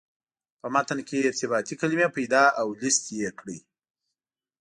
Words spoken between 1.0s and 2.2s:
کې ارتباطي کلمې